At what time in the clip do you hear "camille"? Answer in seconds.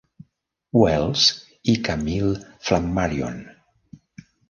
1.89-2.33